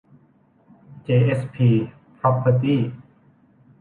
[1.03, 1.69] เจ เอส พี
[2.19, 2.81] พร็อพเพอร์ตี้